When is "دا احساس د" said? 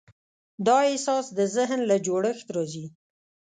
0.65-1.39